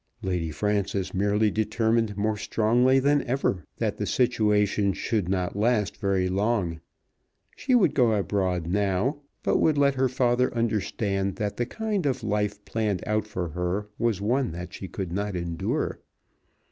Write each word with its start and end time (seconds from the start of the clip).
Lady 0.23 0.49
Frances 0.49 1.13
merely 1.13 1.51
determined 1.51 2.17
more 2.17 2.35
strongly 2.35 2.97
than 2.97 3.21
ever 3.25 3.63
that 3.77 3.97
the 3.97 4.07
situation 4.07 4.93
should 4.93 5.29
not 5.29 5.55
last 5.55 5.95
very 5.95 6.27
long. 6.27 6.81
She 7.55 7.75
would 7.75 7.93
go 7.93 8.13
abroad 8.13 8.65
now, 8.65 9.19
but 9.43 9.59
would 9.59 9.77
let 9.77 9.93
her 9.93 10.09
father 10.09 10.51
understand 10.55 11.35
that 11.35 11.57
the 11.57 11.67
kind 11.67 12.07
of 12.07 12.23
life 12.23 12.65
planned 12.65 13.03
out 13.05 13.27
for 13.27 13.49
her 13.49 13.89
was 13.99 14.19
one 14.19 14.53
that 14.53 14.73
she 14.73 14.87
could 14.87 15.11
not 15.11 15.35
endure. 15.35 15.99